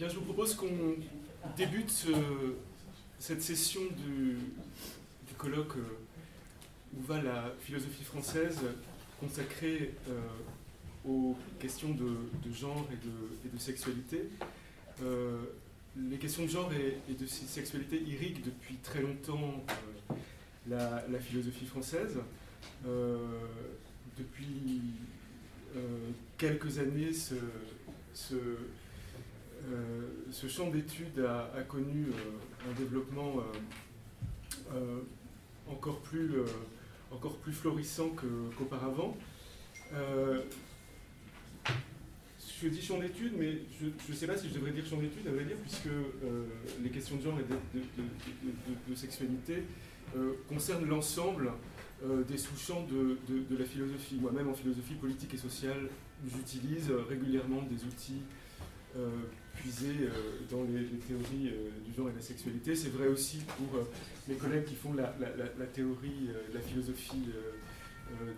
[0.00, 0.96] Bien, je vous propose qu'on
[1.58, 2.52] débute euh,
[3.18, 4.38] cette session du,
[5.36, 8.60] colloque euh, où va la philosophie française
[9.20, 10.18] consacrée euh,
[11.06, 12.16] aux questions de,
[12.50, 14.30] genre et de, sexualité.
[15.98, 19.62] les questions de genre et, de sexualité irriguent depuis très longtemps
[20.66, 22.16] la, philosophie française.
[24.16, 24.80] depuis
[26.38, 28.34] quelques années, ce,
[30.30, 33.42] ce champ d'études a, connu euh, un développement
[34.72, 35.00] euh,
[35.68, 36.32] encore, plus,
[37.10, 38.10] encore plus florissant
[38.56, 39.16] qu'auparavant.
[42.62, 45.26] je dis champ d'études, mais je ne sais pas si je devrais dire champ d'études,
[45.26, 45.88] à vrai dire, puisque
[46.82, 47.44] les questions de genre et
[48.90, 49.62] de, sexualité
[50.48, 51.52] concernent l'ensemble
[52.28, 54.16] des sous-champs de, la philosophie.
[54.20, 55.88] Moi-même, en philosophie politique et sociale,
[56.26, 58.22] j'utilise régulièrement des outils
[59.60, 62.74] puiser euh, dans les, théories euh, du genre et de la sexualité.
[62.74, 63.84] C'est vrai aussi pour euh,
[64.28, 65.12] mes collègues qui font la,
[65.66, 67.26] théorie, la philosophie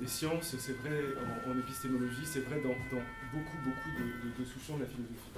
[0.01, 1.01] des sciences, c'est vrai
[1.49, 2.75] en, épistémologie, c'est vrai dans,
[3.33, 3.91] beaucoup, beaucoup
[4.39, 5.33] de, sous-champs de la philosophie.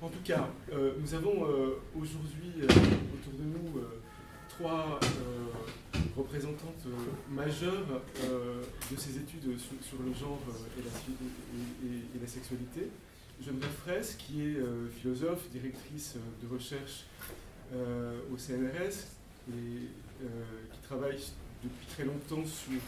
[0.00, 0.48] En tout cas,
[1.00, 1.46] nous avons
[1.96, 3.80] aujourd'hui autour de nous
[4.48, 4.98] trois
[6.16, 6.86] représentantes
[7.30, 10.40] majeures de ces études sur, le genre
[10.76, 12.88] et la sexualité.
[13.40, 17.04] Geneviève Fraisse, qui est euh, philosophe, directrice euh, de recherche
[17.74, 19.06] euh, au CNRS
[19.48, 19.88] et
[20.72, 21.18] qui travaille
[21.64, 22.80] depuis très longtemps sur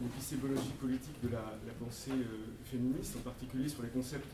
[0.00, 1.42] l'épistémologie politique de la,
[1.80, 2.12] pensée
[2.64, 4.32] féministe, en particulier sur les concepts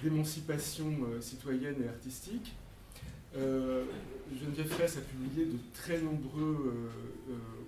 [0.00, 2.54] d'émancipation citoyenne et artistique.
[3.34, 6.72] Geneviève Fraisse a publié de très nombreux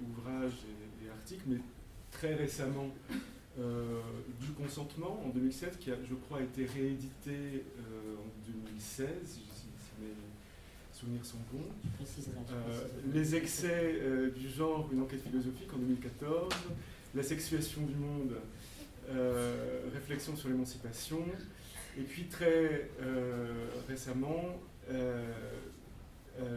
[0.09, 0.59] ouvrages
[1.05, 1.59] et, articles, mais
[2.13, 2.95] très récemment
[3.59, 9.41] du consentement en 2007, qui a, je crois, été réédité euh, en 2016, si,
[10.01, 10.09] mes
[10.93, 11.65] souvenirs sont bons.
[12.01, 14.01] Euh, les excès
[14.37, 16.53] du genre, une enquête philosophique en 2014,
[17.15, 18.37] la sexuation du monde,
[19.93, 21.25] réflexion sur l'émancipation,
[21.99, 22.89] et puis très
[23.89, 24.61] récemment,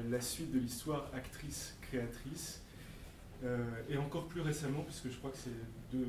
[0.10, 2.63] la suite de l'histoire actrice-créatrice,
[3.90, 6.06] et encore plus récemment, puisque je crois que c'est de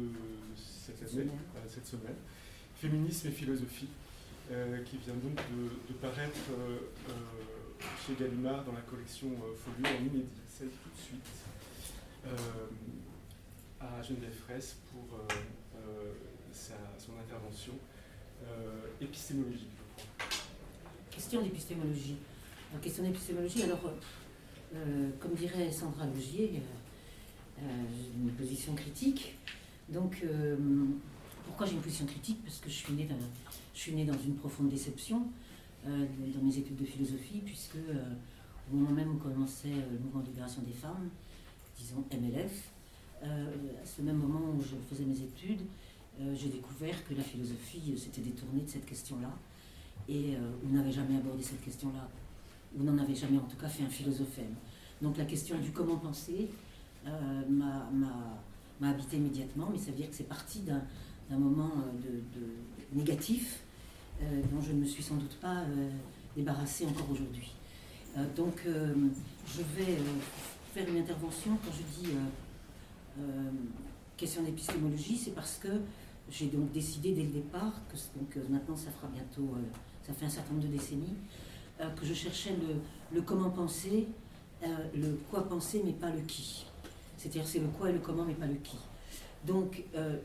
[0.56, 2.16] cette année, euh, cette semaine,
[2.76, 3.88] Féminisme et philosophie,
[4.50, 6.78] euh, qui vient donc de, paraître euh,
[8.06, 10.28] chez Gallimard dans la collection Folio en inédit.
[10.48, 11.26] Celle tout de suite
[13.80, 15.18] à Geneviève Fraisse pour
[16.52, 17.72] son intervention
[19.00, 19.68] épistémologique.
[21.10, 22.16] Question d'épistémologie.
[22.80, 23.92] question d'épistémologie, alors,
[25.20, 26.62] comme dirait Sandra Logier,
[27.60, 29.36] une position critique.
[29.88, 30.56] Donc, euh,
[31.46, 32.42] pourquoi j'ai une position critique?
[32.44, 33.08] Parce que je suis née,
[33.74, 35.26] je suis née dans une profonde déception
[35.86, 38.14] euh, dans mes études de philosophie, puisque euh,
[38.72, 41.10] au moment même où commençait le mouvement de libération des femmes,
[41.78, 42.70] disons MLF,
[43.22, 45.62] à ce même moment où je faisais mes études,
[46.34, 49.30] j'ai découvert que la philosophie s'était détournée de cette question-là,
[50.08, 50.34] et
[50.66, 52.06] on n'avait jamais abordé cette question-là,
[52.76, 54.54] ou n'en avait jamais en tout cas fait un philosophème.
[55.00, 56.50] Donc la question du comment penser
[57.04, 57.88] m'a
[58.80, 60.82] m'a habité immédiatement, mais ça veut dire que c'est parti d'un
[61.36, 63.60] moment euh, de, négatif
[64.22, 65.90] euh, dont je ne me suis sans doute pas euh,
[66.36, 67.52] débarrassée encore aujourd'hui.
[68.36, 69.96] donc je vais
[70.72, 72.12] faire une intervention quand je dis
[74.16, 75.68] question d'épistémologie, c'est parce que
[76.30, 79.54] j'ai donc décidé dès le départ, que donc, maintenant ça fera bientôt,
[80.04, 81.16] ça fait un certain nombre de décennies,
[81.78, 82.56] que je cherchais
[83.12, 84.08] le comment penser,
[84.62, 86.66] le quoi penser mais pas le qui.
[87.24, 88.76] C'est-à-dire c'est le quoi et le comment, mais pas le qui.
[89.46, 90.18] Donc, euh,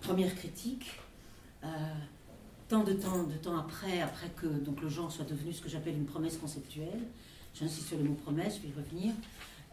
[0.00, 0.90] première critique,
[1.62, 1.68] euh,
[2.68, 5.68] tant de temps, de temps après, après que donc, le genre soit devenu ce que
[5.68, 7.02] j'appelle une promesse conceptuelle,
[7.54, 9.14] j'insiste sur le mot promesse, je vais y revenir,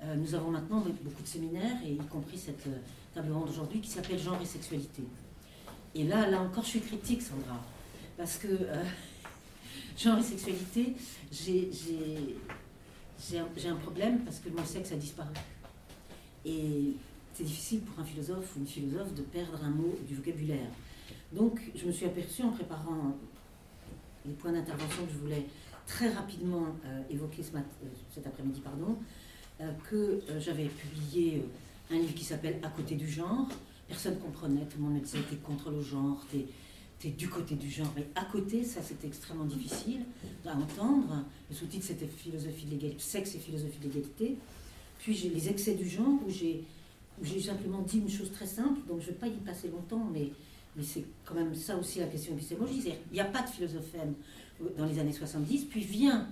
[0.03, 2.67] euh, nous avons maintenant beaucoup de séminaires, et y compris cette
[3.15, 5.01] table ronde aujourd'hui, qui s'appelle Genre et sexualité.
[5.95, 7.59] Et là, là encore, je suis critique, Sandra,
[8.17, 8.47] parce que
[9.97, 10.95] genre et sexualité,
[11.31, 11.71] j'ai
[13.39, 15.33] un, un problème parce que mon sexe a disparu.
[16.45, 16.93] Et
[17.33, 20.69] c'est difficile pour un philosophe ou une philosophe de perdre un mot du vocabulaire.
[21.31, 23.15] Donc, je me suis aperçue en préparant
[24.25, 25.45] les points d'intervention que je voulais
[25.87, 27.59] très rapidement euh, évoquer ce euh,
[28.13, 28.97] cet après-midi, pardon,
[29.59, 31.43] euh, que j'avais publié
[31.89, 33.47] un livre qui s'appelle À côté du genre.
[33.87, 36.45] Personne ne comprenait, tout le monde me disait contre le genre, t'es
[37.03, 37.91] es du côté du genre.
[37.95, 40.05] Mais à côté, ça c'était extrêmement difficile
[40.45, 41.25] à entendre.
[41.49, 44.37] Le sous-titre c'était philosophie de l'égalité, sexe et philosophie de l'égalité.
[45.01, 46.63] Puis j'ai les excès du genre, où j'ai,
[47.41, 50.31] simplement dit une chose très simple, donc je ne vais pas y passer longtemps, mais
[50.83, 52.93] c'est quand même ça aussi la question épistémologique.
[53.11, 54.13] Il n'y a pas de philosophème
[54.77, 56.27] dans les années 70, puis vient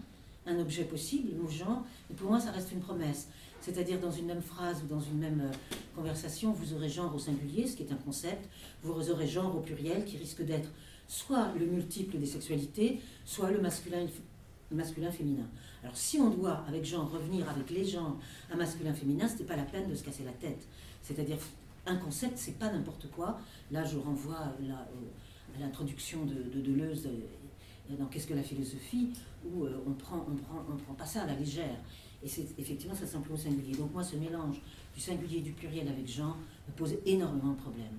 [0.46, 3.28] un objet possible, le genre, et pour moi ça reste une promesse.
[3.60, 7.20] C'est-à-dire dans une même phrase ou dans une même euh, conversation, vous aurez genre au
[7.20, 8.48] singulier, ce qui est un concept,
[8.84, 10.70] vous aurez genre au pluriel, qui risque d'être
[11.08, 15.48] soit le multiple des sexualités, soit le masculin féminin.
[15.84, 18.18] Alors si on doit, avec genre, revenir avec les genres
[18.52, 20.68] à masculin-féminin, ce n'est pas la peine de se casser la tête.
[21.02, 21.38] C'est-à-dire,
[21.86, 23.40] un concept, c'est pas n'importe quoi.
[23.72, 29.10] Là, je renvoie à l'introduction de, Deleuze euh, dans Qu'est-ce que la philosophie,
[29.46, 31.80] où euh, on prend, on, prend, on prend pas ça à la légère.
[32.22, 33.76] Et c'est effectivement, ça s'emploie au singulier.
[33.76, 34.62] Donc moi, ce mélange
[34.94, 36.38] du singulier et du pluriel avec genre
[36.68, 37.98] me pose énormément de problèmes.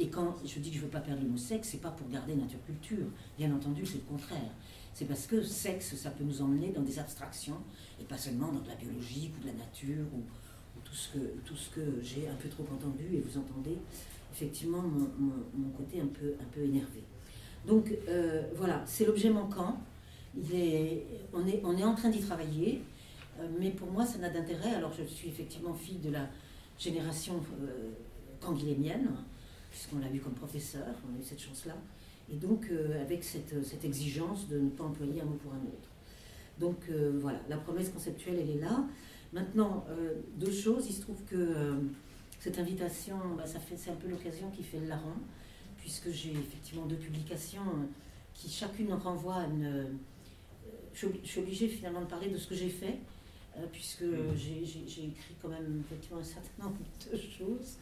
[0.00, 1.90] Et quand je dis que je ne veux pas perdre le mot sexe, c'est pas
[1.90, 3.06] pour garder nature-culture.
[3.36, 4.50] Bien entendu, c'est le contraire.
[4.94, 7.58] C'est parce que sexe, ça peut nous emmener dans des abstractions,
[8.00, 10.22] et pas seulement dans de la biologie ou de la nature, ou,
[10.82, 10.96] tout
[11.54, 13.78] ce que, que j'ai un peu trop entendu, et vous entendez
[14.32, 17.04] effectivement mon, côté un peu, un peu énervé.
[17.64, 19.78] Donc euh, voilà, c'est l'objet manquant.
[20.34, 22.82] On, est, on est en train d'y travailler.
[23.40, 24.74] Euh, mais pour moi, ça n'a d'intérêt.
[24.74, 26.28] Alors, je suis effectivement fille de la
[26.78, 27.90] génération euh,
[29.70, 31.76] puisqu'on l'a vu comme professeur, on a eu cette chance-là.
[32.32, 35.62] Et donc, euh, avec cette, cette, exigence de ne pas employer un mot pour un
[35.62, 35.88] autre.
[36.58, 36.90] Donc,
[37.20, 38.84] voilà, la promesse conceptuelle, elle est là.
[39.32, 39.86] Maintenant,
[40.36, 40.84] deux choses.
[40.90, 41.80] Il se trouve que
[42.38, 45.14] cette invitation, bah, ça fait, c'est un peu l'occasion qui fait le larron,
[45.78, 47.62] puisque j'ai effectivement deux publications
[48.34, 49.86] qui chacune renvoie à une.
[50.94, 52.98] je suis obligée finalement de parler de ce que j'ai fait,
[53.56, 54.36] euh, puisque mm.
[54.36, 56.78] j'ai écrit quand même effectivement un certain nombre
[57.12, 57.76] de choses.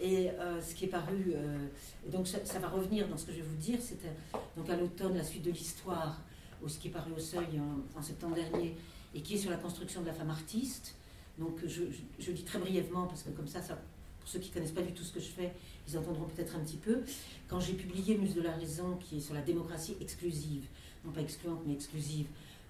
[0.00, 1.66] Et euh, ce qui est paru, euh,
[2.10, 4.12] donc ça, va revenir dans ce que je vais vous dire, c'était
[4.56, 6.20] donc à l'automne la suite de l'histoire,
[6.62, 7.60] ou ce qui est paru au seuil
[7.96, 8.76] en, septembre dernier,
[9.14, 10.94] et qui est sur la construction de la femme artiste.
[11.38, 11.82] Donc je,
[12.18, 13.78] je, dis très brièvement, parce que comme ça, ça
[14.22, 15.52] pour ceux qui ne connaissent pas du tout ce que je fais,
[15.88, 17.02] ils entendront peut-être un petit peu.
[17.48, 20.64] Quand j'ai publié Muse de la raison, qui est sur la démocratie exclusive,
[21.04, 22.26] non pas excluante mais exclusive,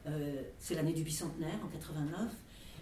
[0.07, 2.33] euh, c'est l'année du bicentenaire, en 89,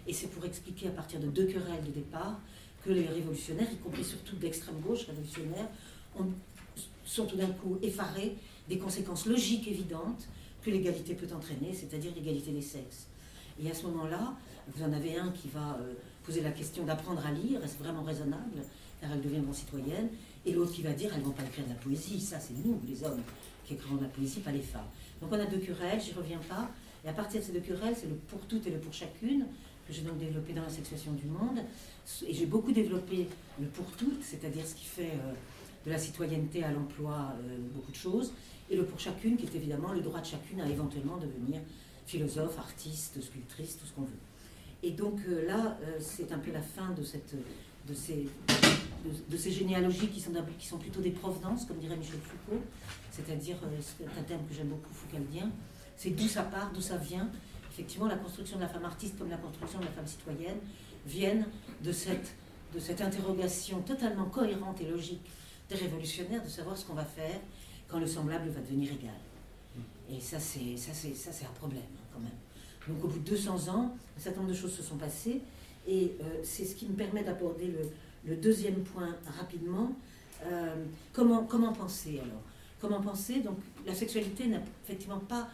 [0.07, 2.39] et c'est pour expliquer à partir de deux querelles de départ
[2.83, 5.67] que les révolutionnaires, y compris surtout d'extrême gauche révolutionnaire,
[7.05, 8.35] sont tout d'un coup effarés
[8.69, 10.27] des conséquences logiques évidentes
[10.61, 13.07] que l'égalité peut entraîner, c'est-à-dire l'égalité des sexes.
[13.61, 14.33] Et à ce moment-là,
[14.67, 15.93] vous en avez un qui va euh,
[16.23, 18.61] poser la question d'apprendre à lire, est-ce vraiment raisonnable,
[19.01, 20.09] car elle devient bon citoyenne,
[20.45, 22.53] et l'autre qui va dire, elles ne vont pas écrire de la poésie, ça c'est
[22.65, 23.21] nous, les hommes,
[23.65, 24.87] qui écrivons de la poésie, pas les femmes.
[25.21, 26.69] Donc on a deux querelles, j'y reviens pas,
[27.03, 29.45] et à partir de ces deux querelles, c'est le pour toutes et le pour chacune,
[29.87, 31.59] que j'ai donc développé dans la sexuation du monde.
[32.27, 33.27] Et j'ai beaucoup développé
[33.59, 35.33] le pour toutes, c'est-à-dire ce qui fait euh,
[35.85, 38.33] de la citoyenneté à l'emploi euh, beaucoup de choses.
[38.69, 41.61] Et le pour chacune, qui est évidemment le droit de chacune à éventuellement devenir
[42.05, 44.19] philosophe, artiste, sculptrice, tout ce qu'on veut.
[44.83, 47.35] Et donc euh, là, c'est un peu la fin de, cette,
[47.87, 48.27] de, ces,
[49.29, 52.61] de, ces généalogies qui sont, qui sont plutôt des provenances, comme dirait Michel Foucault,
[53.11, 55.51] c'est-à-dire, c'est un terme que j'aime beaucoup, foucaldien,
[55.97, 57.29] c'est d'où ça part, d'où ça vient.
[57.71, 60.57] Effectivement, la construction de la femme artiste comme la construction de la femme citoyenne
[61.05, 61.45] viennent
[61.81, 62.35] de cette,
[62.73, 65.25] de cette interrogation totalement cohérente et logique
[65.69, 67.39] des révolutionnaires de savoir ce qu'on va faire
[67.87, 69.15] quand le semblable va devenir égal.
[70.09, 72.31] Et ça, c'est, ça, c'est, un problème, hein, quand même.
[72.89, 75.41] Donc, au bout de 200 ans, un certain nombre de choses se sont passées.
[75.87, 77.89] Et euh, c'est ce qui me permet d'aborder le,
[78.25, 79.95] le deuxième point rapidement.
[80.43, 80.75] Euh,
[81.13, 82.41] comment, comment penser alors?
[82.81, 83.39] Comment penser?
[83.39, 85.47] Donc, la sexualité n'a effectivement pas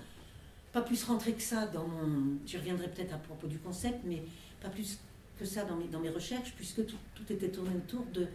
[0.78, 2.38] pas plus rentré que ça dans mon.
[2.46, 4.22] Je reviendrai peut-être à propos du concept, mais
[4.62, 5.00] pas plus
[5.40, 6.98] que ça dans mes, dans mes recherches, puisque tout,
[7.30, 8.28] était tourné autour de,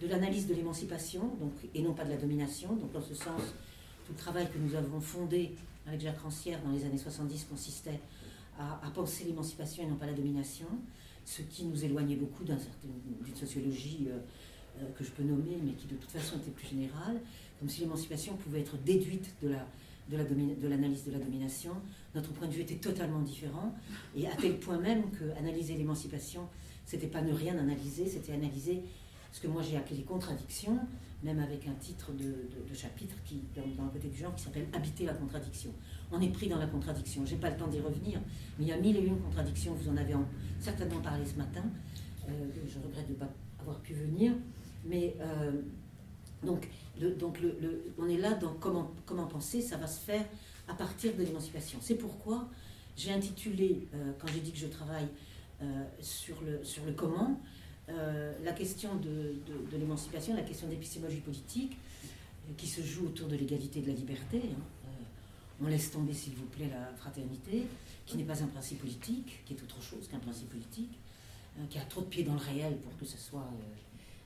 [0.00, 2.74] de l'analyse de l'émancipation, donc, et non pas de la domination.
[2.74, 3.42] Donc, dans ce sens,
[4.06, 5.54] tout le travail que nous avons fondé
[5.86, 8.00] avec Jacques Rancière dans les années 70 consistait
[8.58, 10.68] à, à penser l'émancipation et non pas la domination,
[11.26, 14.18] ce qui nous éloignait beaucoup d'une sociologie euh,
[14.80, 17.20] euh, que je peux nommer, mais qui de toute façon était plus générale,
[17.58, 19.66] comme si l'émancipation pouvait être déduite de la
[20.10, 21.72] de l'analyse de, la domination,
[22.14, 23.74] notre point de vue était totalement différent,
[24.16, 26.48] et à tel point même que analyser l'émancipation,
[26.84, 28.82] c'était pas ne rien analyser, c'était analyser
[29.32, 30.78] ce que moi j'ai appelé les contradictions,
[31.22, 35.04] même avec un titre de, chapitre qui, dans, le côté du genre qui s'appelle Habiter
[35.04, 35.70] la contradiction.
[36.10, 37.24] On est pris dans la contradiction.
[37.26, 38.20] J'ai pas le temps d'y revenir,
[38.58, 39.74] mais il y a mille et une contradictions.
[39.74, 40.14] Vous en avez
[40.58, 41.62] certainement parlé ce matin.
[42.28, 42.32] Euh,
[42.66, 43.28] je regrette de ne pas
[43.60, 44.32] avoir pu venir,
[44.84, 45.60] mais euh,
[46.42, 46.68] donc
[47.98, 50.24] on est là dans comment, penser, ça va se faire
[50.68, 51.78] à partir de l'émancipation.
[51.82, 52.48] C'est pourquoi
[52.96, 55.08] j'ai intitulé, euh, quand j'ai dit que je travaille
[55.62, 57.40] euh, sur, le, comment,
[57.88, 59.34] euh, la question de,
[59.72, 61.76] l'émancipation, la question d'épistémologie politique,
[62.56, 64.38] qui se joue autour de l'égalité et de la liberté.
[64.38, 64.90] Hein.
[65.62, 67.66] on laisse tomber, s'il vous plaît, la fraternité,
[68.06, 70.98] qui n'est pas un principe politique, qui est autre chose qu'un principe politique,
[71.68, 73.46] qui a trop de pieds dans le réel pour que ce soit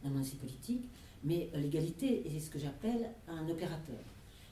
[0.05, 0.89] un ainsi politique,
[1.25, 3.99] mais l'égalité est ce que j'appelle un opérateur,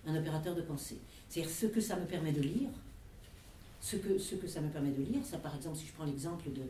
[0.07, 0.99] un opérateur de pensée.
[1.29, 2.71] C'est-à-dire ce que ça me permet de lire,
[3.81, 6.05] ce que, ce que ça me permet de lire, ça par exemple, si je prends
[6.05, 6.63] l'exemple de,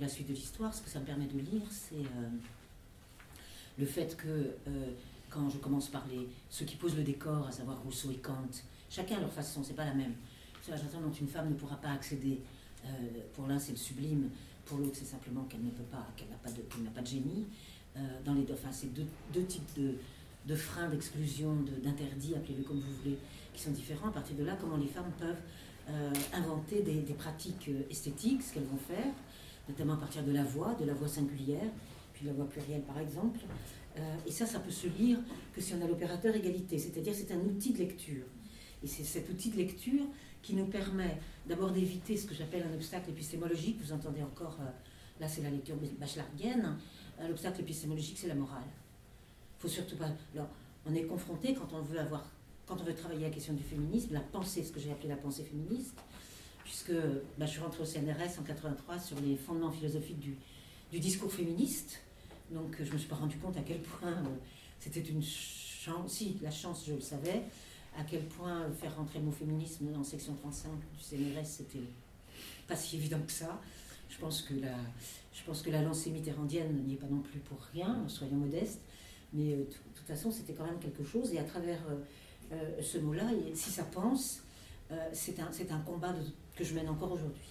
[0.00, 2.28] la suite de l'histoire, ce que ça me permet de lire, c'est euh,
[3.78, 4.92] le fait que euh,
[5.28, 8.48] quand je commence par les, ceux qui posent le décor, à savoir Rousseau et Kant,
[8.88, 10.14] chacun à leur façon, c'est pas la même.
[10.62, 12.40] C'est la façon dont une femme ne pourra pas accéder.
[12.84, 12.88] Euh,
[13.34, 14.30] pour l'un, c'est le sublime,
[14.64, 17.46] pour l'autre, c'est simplement qu'elle ne peut pas, qu'elle n'a pas n'a pas de génie.
[18.24, 19.94] Dans les enfin, c'est deux, deux, types de,
[20.46, 23.18] de freins, d'exclusion, d'interdits, appelez-le comme vous voulez,
[23.54, 24.08] qui sont différents.
[24.08, 25.42] À partir de là, comment les femmes peuvent
[25.90, 29.10] euh, inventer des, pratiques euh, esthétiques, ce qu'elles vont faire,
[29.70, 31.70] notamment à partir de la voix, de la voix singulière,
[32.12, 33.38] puis la voix plurielle par exemple.
[33.96, 35.16] Euh, et ça, ça peut se lire
[35.54, 38.24] que si on a l'opérateur égalité, c'est-à-dire c'est un outil de lecture.
[38.82, 40.04] Et c'est cet outil de lecture
[40.42, 41.16] qui nous permet
[41.48, 43.80] d'abord d'éviter ce que j'appelle un obstacle épistémologique.
[43.80, 44.58] Vous entendez encore,
[45.18, 46.76] là c'est la lecture bachelardienne,
[47.26, 48.62] l'obstacle épistémologique c'est la morale.
[49.58, 50.10] Faut surtout pas.
[50.34, 50.48] Alors,
[50.86, 52.24] on est confronté quand on veut avoir
[52.68, 55.16] quand on veut travailler la question du féminisme, la pensée, ce que j'ai appelé la
[55.16, 55.98] pensée féministe,
[56.64, 56.92] puisque
[57.38, 62.00] bah, je suis rentrée au CNRS en 83 sur les fondements philosophiques du, discours féministe.
[62.50, 64.36] Donc je ne me suis pas rendu compte à quel point euh,
[64.80, 67.42] c'était une chance, si la chance je le savais,
[67.98, 71.88] à quel point faire rentrer le mot féminisme en section 35 du CNRS, c'était
[72.66, 73.60] pas si évident que ça.
[74.10, 74.76] Je pense que la,
[75.38, 78.80] je pense que la lancée mitterrandienne n'y est pas non plus pour rien, soyons modestes,
[79.32, 79.64] mais euh, de
[79.94, 81.80] toute façon c'était quand même quelque chose, et à travers...
[81.88, 81.96] Euh,
[82.50, 84.42] euh, ce mot-là, si ça pense,
[85.12, 86.14] c'est un, combat
[86.56, 87.44] que je mène encore aujourd'hui.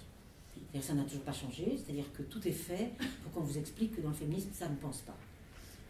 [0.81, 4.01] Ça n'a toujours pas changé, c'est-à-dire que tout est fait pour qu'on vous explique que
[4.01, 5.15] dans le féminisme, ça ne pense pas.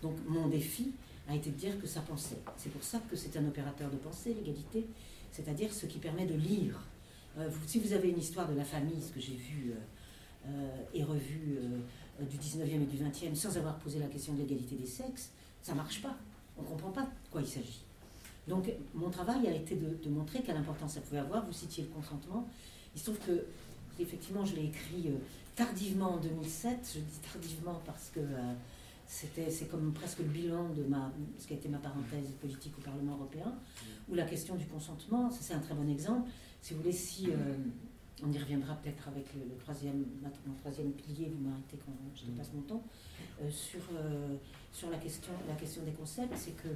[0.01, 0.91] Donc mon défi
[1.29, 2.39] a été de dire que ça pensait.
[2.57, 4.85] C'est pour ça que c'est un opérateur de pensée, l'égalité,
[5.31, 6.85] c'est-à-dire ce qui permet de lire.
[7.65, 9.73] Si vous avez une histoire de la famille, ce que j'ai vu
[10.93, 11.59] et revu
[12.19, 15.73] du 19e et du 20e, sans avoir posé la question de l'égalité des sexes, ça
[15.73, 16.15] ne marche pas.
[16.57, 17.83] On ne comprend pas de quoi il s'agit.
[18.47, 21.45] Donc mon travail a été de, montrer quelle importance ça pouvait avoir.
[21.45, 22.47] Vous citiez le consentement.
[22.95, 23.45] Il se trouve que,
[23.99, 25.17] effectivement, je l'ai écrit euh,
[25.55, 26.93] tardivement en 2007.
[26.95, 28.53] Je dis tardivement parce que euh,
[29.07, 32.81] c'est comme presque le bilan de ma, ce qui a été ma parenthèse politique au
[32.81, 33.53] Parlement européen,
[34.09, 36.29] où la question du consentement, c'est un très bon exemple.
[36.61, 37.35] Si vous voulez, si euh,
[38.24, 40.05] on y reviendra peut-être avec le, troisième,
[40.45, 42.83] mon troisième pilier, vous m'arrêtez quand je dépasse mon temps,
[43.50, 43.81] sur,
[44.74, 46.69] sur la, question, la question des concepts, c'est que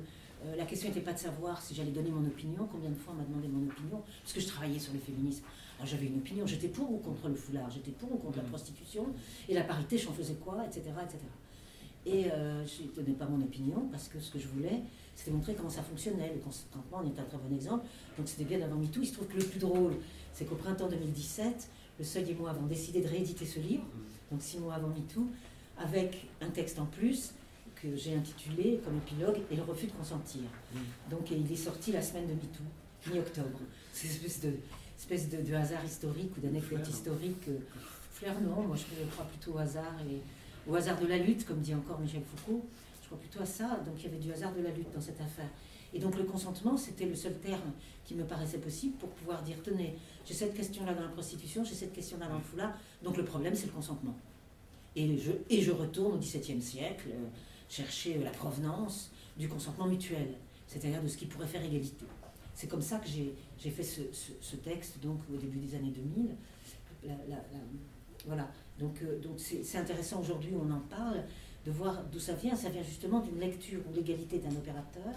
[0.46, 3.14] euh, la question n'était pas de savoir si j'allais donner mon opinion, combien de fois
[3.14, 5.44] on m'a demandé mon opinion, parce que je travaillais sur le féminisme.
[5.78, 8.44] Alors j'avais une opinion, j'étais pour ou contre le foulard, j'étais pour ou contre la
[8.44, 8.48] mm.
[8.48, 9.08] prostitution,
[9.48, 10.82] et la parité, j'en faisais quoi, etc.
[11.04, 11.20] etc.
[12.08, 14.82] Et euh, je ne donnais pas mon opinion, parce que ce que je voulais,
[15.16, 16.34] c'était montrer comment ça fonctionnait.
[16.34, 17.86] Le consentement en est un très bon exemple,
[18.18, 19.02] donc c'était bien avant MeToo.
[19.02, 19.94] Il se trouve que le plus drôle,
[20.34, 21.70] c'est qu'au printemps 2017,
[22.00, 23.86] le Seuil et moi avons décidé de rééditer ce livre,
[24.32, 25.28] donc six mois avant MeToo,
[25.78, 27.34] avec un texte en plus,
[27.82, 30.42] que j'ai intitulé comme épilogue Et le refus de consentir.
[30.74, 30.78] Mm.
[31.10, 33.60] Donc il est sorti la semaine de MeToo, mi-octobre.
[33.94, 34.54] C'est une espèce de,
[34.98, 37.48] espèce de, hasard historique ou d'anecdote historique.
[37.50, 37.58] Euh,
[38.12, 40.22] Fleur, non, moi je crois plutôt au hasard et
[40.70, 42.64] au hasard de la lutte, comme dit encore Michel Foucault.
[43.02, 43.80] Je crois plutôt à ça.
[43.86, 45.50] Donc il y avait du hasard de la lutte dans cette affaire.
[45.94, 47.72] Et donc le consentement, c'était le seul terme
[48.06, 51.76] qui me paraissait possible pour pouvoir dire, tenez, j'ai cette question-là dans la prostitution, j'ai
[51.76, 52.74] cette question-là dans le foulard,
[53.04, 54.16] donc le problème c'est le consentement.
[54.96, 57.28] Et je, et je retourne au XVIIe siècle, euh,
[57.70, 60.34] chercher la provenance du consentement mutuel,
[60.68, 62.06] c'est-à-dire de ce qui pourrait faire égalité.
[62.54, 66.36] C'est comme ça que j'ai fait ce, texte donc au début des années 2000.
[68.26, 68.52] voilà.
[68.78, 71.24] Donc euh, c'est intéressant aujourd'hui, on en parle,
[71.66, 72.56] de voir d'où ça vient.
[72.56, 75.14] Ça vient justement d'une lecture ou l'égalité d'un opérateur,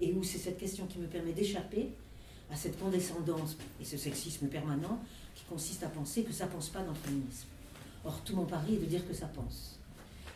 [0.00, 1.90] et où c'est cette question qui me permet d'échapper
[2.50, 4.98] à cette condescendance et ce sexisme permanent
[5.34, 7.46] qui consiste à penser que ça pense pas dans le féminisme.
[8.04, 9.78] Or, tout mon pari est de dire que ça pense.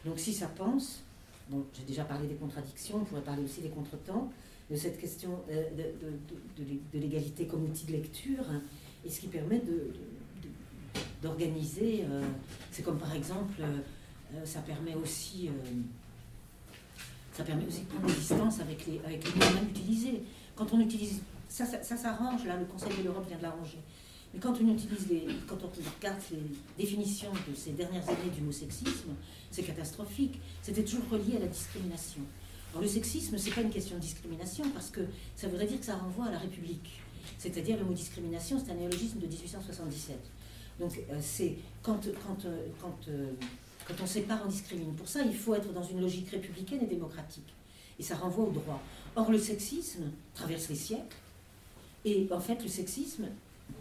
[0.04, 1.02] Donc si ça pense,
[1.50, 4.30] j'ai déjà parlé des contradictions, on pourrait parler aussi des contretemps,
[4.70, 5.64] de cette question euh,
[6.58, 8.62] de, l'égalité comme outil de lecture, hein,
[9.04, 9.60] et ce qui permet
[11.20, 12.22] d'organiser, euh,
[12.70, 15.50] c'est comme par exemple, euh, ça permet aussi...
[17.32, 20.22] ça permet aussi de prendre des distances avec les, avec les moyens utilisés.
[20.56, 21.20] Quand on utilise,
[21.52, 23.78] ça, ça s'arrange, là, le Conseil de l'Europe vient de l'arranger.
[24.32, 25.06] Mais quand on utilise
[25.46, 29.10] quand on regarde les définitions de ces dernières années du mot sexisme,
[29.50, 30.40] c'est catastrophique.
[30.62, 32.22] C'était toujours relié à la discrimination.
[32.70, 35.02] Alors le sexisme, c'est pas une question de discrimination parce que
[35.36, 37.02] ça voudrait dire que ça renvoie à la République.
[37.36, 40.16] C'est-à-dire le mot discrimination, c'est un néologisme de 1877.
[40.80, 43.32] Donc euh, c'est quand, quand, euh, quand, euh,
[43.86, 44.94] quand on sépare, on discrimine.
[44.94, 47.52] Pour ça, il faut être dans une logique républicaine et démocratique.
[47.98, 48.80] Et ça renvoie au droit.
[49.14, 50.04] Or, le sexisme
[50.34, 51.16] traverse les siècles.
[52.04, 53.26] Et en fait, le sexisme,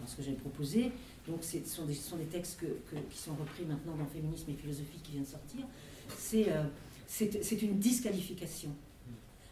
[0.06, 0.92] ce que j'ai proposé.
[1.28, 2.60] Donc, ce sont, des, textes
[3.10, 5.60] qui sont repris maintenant dans Féminisme et philosophie qui vient de sortir.
[6.34, 6.64] Euh,
[7.06, 8.70] c'est une disqualification.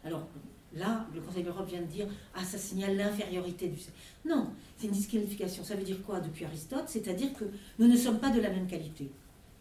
[0.05, 0.27] Alors
[0.75, 3.97] là, le Conseil de l'Europe vient de dire Ah, ça signale l'infériorité du sexe.
[4.25, 5.63] Non, c'est une disqualification.
[5.63, 6.85] Ça veut dire quoi depuis Aristote?
[6.89, 7.45] C'est-à-dire que
[7.79, 9.11] nous ne sommes pas de la même qualité.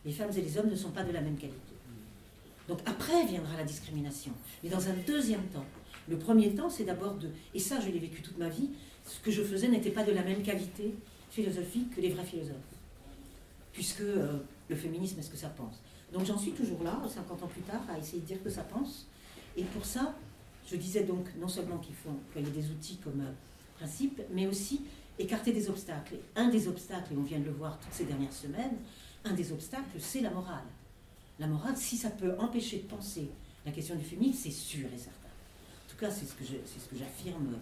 [0.05, 1.57] Les femmes et les hommes ne sont pas de la même qualité.
[2.67, 4.31] Donc après viendra la discrimination.
[4.63, 5.65] Mais dans un deuxième temps.
[6.09, 7.29] Le premier temps, c'est d'abord de.
[7.53, 8.69] Et ça, je l'ai vécu toute ma vie.
[9.05, 10.95] Ce que je faisais n'était pas de la même qualité
[11.29, 12.55] philosophique que les vrais philosophes.
[13.71, 15.81] Puisque euh, le féminisme, est-ce que ça pense?
[16.11, 18.63] Donc j'en suis toujours là, 50 ans plus tard, à essayer de dire que ça
[18.63, 19.07] pense.
[19.55, 20.15] Et pour ça,
[20.67, 23.31] je disais donc non seulement qu'il faut employer des outils comme euh,
[23.77, 24.81] principe, mais aussi
[25.19, 26.15] écarter des obstacles.
[26.15, 28.77] Et un des obstacles, et on vient de le voir toutes ces dernières semaines,
[29.25, 30.65] un des obstacles, c'est la morale.
[31.37, 33.29] La morale, si ça peut empêcher de penser
[33.65, 35.18] la question du féminisme, c'est sûr et certain.
[35.99, 37.57] Tout cas, c'est ce que j'affirme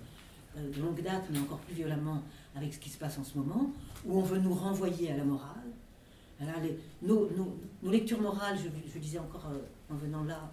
[0.55, 2.21] euh, de longue date, mais encore plus violemment
[2.55, 3.71] avec ce qui se passe en ce moment,
[4.05, 5.71] où on veut nous renvoyer à la morale.
[7.01, 7.27] nos,
[7.89, 9.57] lectures morales, je, disais encore euh,
[9.91, 10.51] en venant là,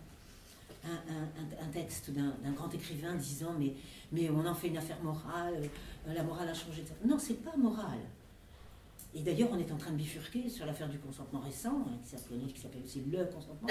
[0.87, 3.55] un, texte d'un grand écrivain disant
[4.13, 5.69] mais, on en fait une affaire morale,
[6.09, 6.83] euh, la morale a changé.
[7.05, 7.99] Non, c'est pas moral.
[9.15, 12.61] Et d'ailleurs, on est en train de bifurquer sur l'affaire du consentement récent, hein, qui
[12.61, 13.69] s'appelle aussi le consentement,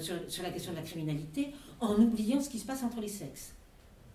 [0.00, 1.48] sur, sur, la question de la criminalité,
[1.78, 3.52] en oubliant ce qui se passe entre les sexes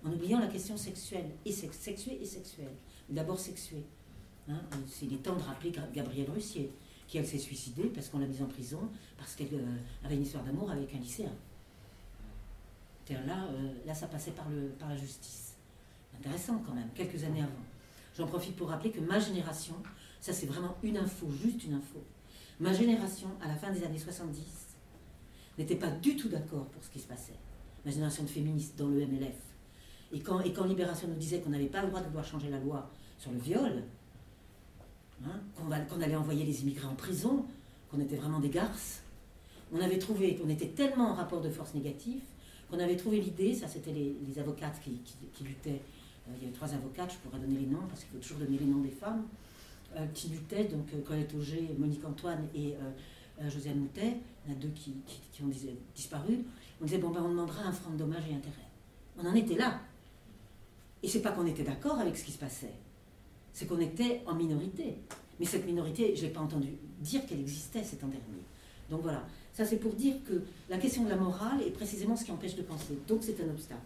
[0.05, 2.73] en oubliant la question sexuelle, et sexuée et sexuelle.
[3.09, 3.83] D'abord sexuée.
[4.49, 6.71] Hein, c'est les temps de rappeler Gabrielle Russier,
[7.07, 10.23] qui elle s'est suicidée parce qu'on l'a mise en prison, parce qu'elle euh, avait une
[10.23, 11.31] histoire d'amour avec un lycéen.
[13.09, 15.55] Là, euh, là, ça passait par, le, par la justice.
[16.19, 17.63] Intéressant quand même, quelques années avant.
[18.17, 19.75] J'en profite pour rappeler que ma génération,
[20.27, 22.03] ça c'est vraiment une info, juste une info.
[22.60, 24.43] Ma génération, à la fin des années 70,
[25.57, 27.39] n'était pas du tout d'accord pour ce qui se passait.
[27.86, 29.38] Ma génération de féministes dans le MLF,
[30.12, 32.50] et quand, et quand Libération nous disait qu'on n'avait pas le droit de vouloir changer
[32.50, 33.84] la loi sur le viol,
[35.25, 37.46] hein, qu'on allait envoyer les immigrés en prison,
[37.89, 39.03] qu'on était vraiment des garces,
[39.72, 42.22] on avait trouvé qu'on était tellement en rapport de force négatif
[42.69, 45.00] qu'on avait trouvé l'idée, ça c'était les, avocates qui,
[45.41, 45.81] luttaient,
[46.27, 48.39] euh, il y avait trois avocates, je pourrais donner les noms parce qu'il faut toujours
[48.39, 49.23] donner les noms des femmes,
[49.97, 52.75] euh, qui donc euh, Colette Auger, Monique Antoine et
[53.49, 54.93] Josiane Moutet, il y en a deux qui,
[55.43, 55.49] ont
[55.95, 56.39] disparu,
[56.81, 58.55] on disait bon ben on demandera un franc de dommages et intérêts.
[59.17, 59.79] On en était là.
[61.03, 62.73] Et c'est pas qu'on était d'accord avec ce qui se passait,
[63.53, 64.97] c'est qu'on était en minorité.
[65.39, 68.43] Mais cette minorité, je n'ai pas entendu dire qu'elle existait, c'est un dernier.
[68.89, 72.25] Donc voilà, ça c'est pour dire que la question de la morale est précisément ce
[72.25, 72.97] qui empêche de penser.
[73.07, 73.81] Donc c'est un obstacle.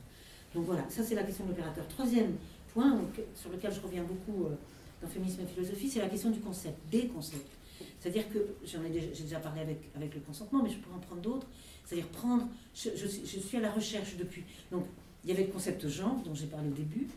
[0.55, 1.87] Donc voilà, ça c'est la question de l'opérateur.
[1.87, 2.35] Troisième
[2.73, 2.99] point
[3.35, 4.55] sur lequel je reviens beaucoup euh,
[5.01, 7.57] dans Féminisme et Philosophie, c'est la question du concept, des concepts.
[7.99, 10.95] C'est-à-dire que, j'en ai déjà, j'ai déjà parlé avec, avec le consentement, mais je pourrais
[10.95, 11.47] en prendre d'autres.
[11.85, 14.43] C'est-à-dire prendre, je, suis à la recherche depuis.
[14.71, 14.85] Donc
[15.23, 17.07] il y avait le concept genre dont j'ai parlé au début.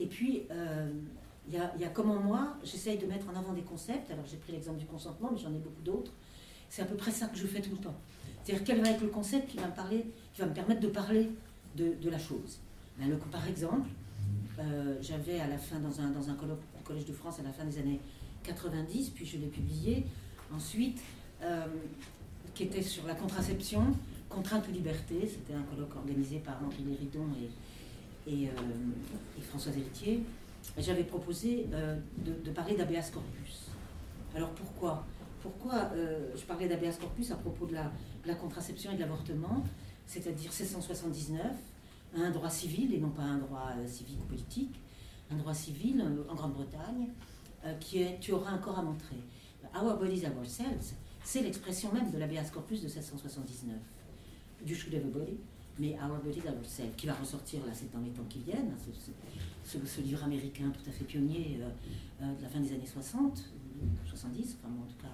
[0.00, 0.90] Et puis, euh,
[1.48, 4.10] il, y a, y comment moi, j'essaye de mettre en avant des concepts.
[4.10, 6.12] Alors, j'ai pris l'exemple du consentement, mais j'en ai beaucoup d'autres.
[6.68, 7.96] C'est à peu près ça que je fais tout le temps.
[8.44, 10.88] C'est-à-dire, quel va être le concept qui va me, parler, qui va me permettre de
[10.88, 11.30] parler
[11.74, 12.60] de, la chose?
[12.98, 13.88] Ben, Par exemple,
[14.58, 17.52] euh, j'avais à la fin, dans un, dans un colloque Collège de France, à la
[17.52, 18.00] fin des années
[18.44, 20.06] 90, puis je l'ai publié
[20.52, 21.00] ensuite,
[21.42, 21.66] euh,
[22.54, 23.94] qui était sur la contraception
[24.28, 28.52] Contrainte ou liberté, c'était un colloque organisé par Henri Léridon et, et, euh,
[29.38, 30.22] et Françoise Héritier.
[30.76, 33.68] J'avais proposé euh, de, parler d'habeas corpus.
[34.34, 35.06] Alors pourquoi?
[35.40, 35.90] Pourquoi
[36.36, 37.90] je parlais d'habeas corpus à propos de la,
[38.26, 39.64] la contraception et de l'avortement,
[40.04, 41.40] c'est-à-dire 1679,
[42.16, 44.78] un droit civil et non pas un droit civique ou politique,
[45.30, 47.08] un droit civil en Grande-Bretagne,
[47.80, 49.16] qui est Tu auras un corps à montrer.
[49.74, 53.76] Our bodies, ourselves, c'est l'expression même de l'habeas corpus de 1779
[54.64, 55.38] du Should Body,
[55.78, 58.72] mais Our Body Ourselves, qui va ressortir là, c'est dans les temps qui viennent,
[59.64, 61.68] ce, livre américain tout à fait pionnier euh,
[62.22, 63.44] euh, de la fin des années 60,
[64.06, 65.12] 70, enfin en tout cas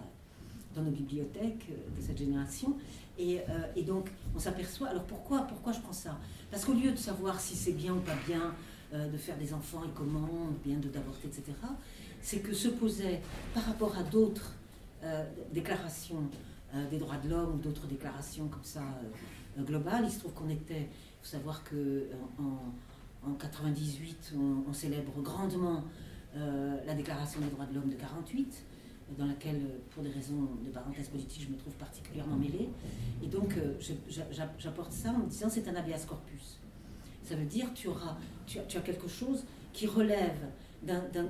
[0.74, 2.76] dans nos bibliothèques euh, de cette génération.
[3.18, 3.38] Et,
[3.76, 6.18] et donc on s'aperçoit, alors pourquoi, pourquoi je prends ça?
[6.50, 8.52] Parce qu'au lieu de savoir si c'est bien ou pas bien
[8.94, 11.52] de faire des enfants et comment, bien de d'avorter, etc.,
[12.22, 13.20] c'est que se posait
[13.52, 14.52] par rapport à d'autres
[15.52, 16.22] déclarations
[16.90, 18.82] des droits de l'homme, d'autres déclarations comme ça
[19.58, 20.04] euh, globales.
[20.04, 24.34] Il se trouve qu'on était, il faut savoir que euh, en, en 98,
[24.68, 25.84] on, célèbre grandement
[26.36, 28.64] euh, la Déclaration des droits de l'homme de 48,
[29.18, 32.70] dans laquelle, pour des raisons de parenthèse politique, je me trouve particulièrement mêlée.
[33.22, 33.54] Et donc,
[34.58, 36.58] j'apporte ça en me disant c'est un habeas corpus.
[37.24, 40.50] Ça veut dire tu auras, tu as, quelque chose qui relève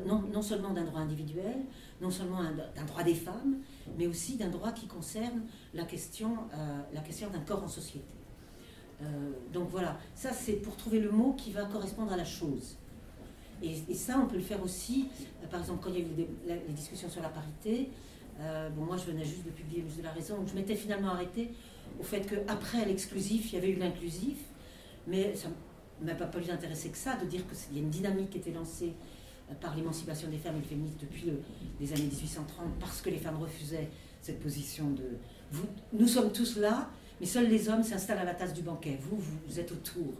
[0.06, 1.56] non, non, seulement d'un droit individuel,
[2.00, 3.58] non seulement d'un droit des femmes,
[3.96, 8.04] mais aussi d'un droit qui concerne la question, euh, question d'un corps en société.
[9.02, 12.76] Euh, donc voilà, ça c'est pour trouver le mot qui va correspondre à la chose.
[13.62, 15.08] Et, ça, on peut le faire aussi,
[15.42, 17.90] euh, par exemple, quand il y a eu les discussions sur la parité,
[18.76, 21.10] bon, moi je venais juste de publier le de la raison, donc je m'étais finalement
[21.10, 21.52] arrêtée
[22.00, 24.38] au fait qu'après l'exclusif, il y avait eu l'inclusif,
[25.06, 25.48] mais ça
[26.02, 28.52] m'a pas plus intéressé que ça de dire qu'il y a une dynamique qui était
[28.52, 28.92] lancée
[29.50, 31.32] euh, par l'émancipation des femmes et le féminisme depuis
[31.80, 33.88] les années 1830 parce que les femmes refusaient
[34.20, 35.18] cette position de
[35.92, 38.98] nous sommes tous là, mais seuls les hommes s'installent à la tasse du banquet.
[39.00, 40.12] Vous, vous, êtes autour.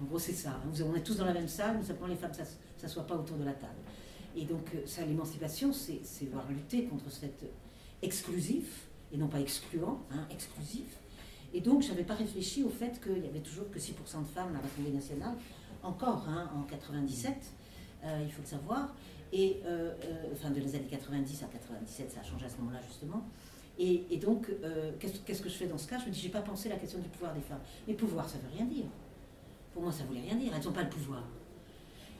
[0.00, 0.50] En gros, c'est ça.
[0.50, 0.84] Hein.
[0.84, 3.36] On est tous dans la même salle, mais simplement les femmes ne s'assoient pas autour
[3.36, 3.78] de la table.
[4.34, 7.44] Et donc, euh, ça, l'émancipation, c'est voir lutter contre cet
[8.00, 10.86] exclusif, et non pas excluant, hein, exclusif.
[11.54, 14.26] Et donc, je n'avais pas réfléchi au fait qu'il n'y avait toujours que 6% de
[14.26, 15.34] femmes à l'Assemblée nationale,
[15.82, 17.34] encore hein, en 97,
[18.04, 18.94] euh, il faut le savoir.
[19.32, 19.92] Et, euh,
[20.32, 23.26] enfin, de les années 90 à 97, ça a changé à ce moment-là, justement.
[23.78, 24.48] Et, donc,
[25.00, 25.98] qu'est-ce que je fais dans ce cas?
[25.98, 27.60] Je me dis, j'ai pas pensé à la question du pouvoir des femmes.
[27.88, 28.84] Mais pouvoir, ça ne veut rien dire.
[29.72, 30.52] Pour moi, ça voulait rien dire.
[30.54, 31.24] Elles n'ont pas le pouvoir.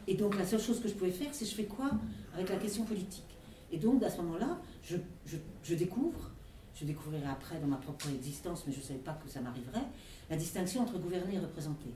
[0.07, 1.91] Et donc la seule chose que je pouvais faire, c'est je fais quoi
[2.35, 3.25] avec la question politique?
[3.71, 6.32] Et donc à ce moment-là, je, découvre,
[6.75, 9.87] je découvrirai après dans ma propre existence, mais je ne savais pas que ça m'arriverait,
[10.31, 11.91] la distinction entre gouverner et représenter.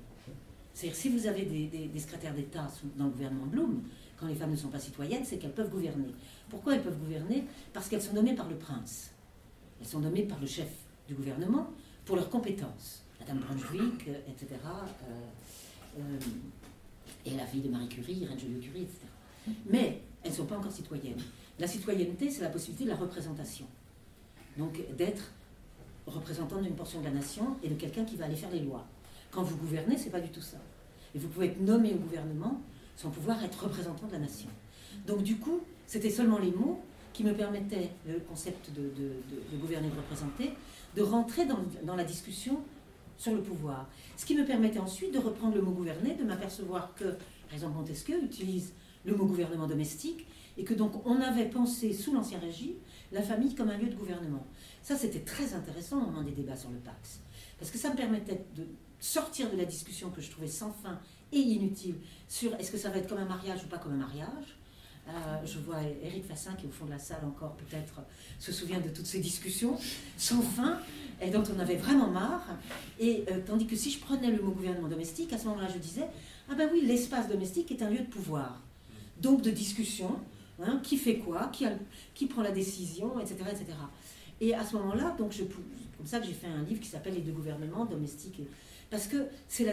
[0.75, 3.83] C'est-à-dire si vous avez des, secrétaires d'État dans le gouvernement Blum,
[4.19, 6.15] quand les femmes ne sont pas citoyennes, c'est qu'elles peuvent gouverner.
[6.51, 7.45] Pourquoi elles peuvent gouverner?
[7.73, 9.11] Parce qu'elles sont nommées par le prince.
[9.81, 10.69] Elles sont nommées par le chef
[11.09, 11.71] du gouvernement
[12.05, 13.03] pour leurs compétences.
[13.21, 14.47] Madame Brunswick, etc.
[14.65, 16.19] Euh, euh,
[17.25, 19.01] et la fille de Marie Curie, Irène Joliot-Curie, etc.
[19.67, 21.23] Mais elles ne sont pas encore citoyennes.
[21.59, 23.67] La citoyenneté, c'est la possibilité de la représentation.
[24.59, 25.33] Donc d'être
[26.07, 28.87] représentant d'une portion de la nation et de quelqu'un qui va aller faire les lois.
[29.31, 30.59] Quand vous gouvernez, c'est pas du tout ça.
[31.15, 32.61] Et vous pouvez être nommé au gouvernement
[32.97, 34.49] sans pouvoir être représentant de la nation.
[35.07, 36.81] Donc du coup, c'était seulement les mots
[37.13, 40.53] qui me permettaient, le concept de, de, gouverner, de représenter,
[40.95, 42.61] de rentrer dans, dans la discussion
[43.17, 43.87] sur le pouvoir.
[44.17, 47.77] Ce qui me permettait ensuite de reprendre le mot gouverner, de m'apercevoir que, par exemple,
[47.77, 48.73] Montesquieu utilise
[49.07, 52.75] le mot gouvernement domestique, et que donc on avait pensé sous l'Ancien Régime
[53.13, 54.47] la famille comme un lieu de gouvernement.
[54.83, 57.21] Ça, c'était très intéressant au moment des débats sur le Pax,
[57.59, 58.67] parce que ça me permettait de
[59.01, 60.99] sortir de la discussion que je trouvais sans fin
[61.33, 61.97] et inutile
[62.29, 64.57] sur est-ce que ça va être comme un mariage ou pas comme un mariage,
[65.09, 65.13] euh,
[65.45, 68.01] je vois Eric Fassin qui est au fond de la salle encore peut-être
[68.41, 69.79] se souvient de toutes ces discussions
[70.17, 70.81] sans fin
[71.23, 72.45] et dont on avait vraiment marre.
[72.99, 75.79] Et euh, tandis que si je prenais le mot gouvernement domestique, à ce moment-là je
[75.79, 76.07] disais
[76.51, 78.61] ah ben oui l'espace domestique est un lieu de pouvoir,
[79.21, 80.19] donc de discussion,
[80.63, 81.51] hein, qui fait quoi,
[82.15, 83.67] qui, prend la décision, etc., etc.
[84.41, 87.15] Et à ce moment-là, donc je, comme ça que j'ai fait un livre qui s'appelle
[87.15, 88.49] Les deux gouvernements domestiques et
[88.91, 89.65] parce que c'est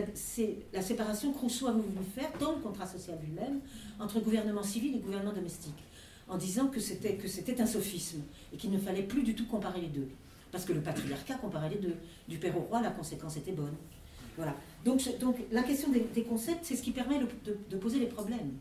[0.74, 3.60] la, séparation que Rousseau a voulu faire dans le contrat social lui-même
[4.00, 5.84] entre gouvernement civil et gouvernement domestique,
[6.28, 9.46] en disant que c'était, que c'était un sophisme et qu'il ne fallait plus du tout
[9.46, 10.08] comparer les deux.
[10.52, 11.96] Parce que le patriarcat comparait les deux.
[12.28, 13.76] Du père au roi, la conséquence était bonne.
[14.36, 14.56] Voilà.
[14.84, 18.54] Donc, donc la question des, concepts, c'est ce qui permet de, poser les problèmes.